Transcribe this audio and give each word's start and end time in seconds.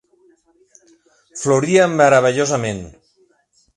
Floria 1.41 1.85
meravellosament 1.99 2.85